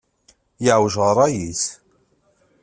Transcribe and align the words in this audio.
Yeɛwej 0.63 0.95
rray-is. 1.15 1.63